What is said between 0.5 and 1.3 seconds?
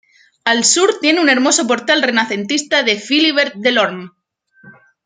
sur tiene un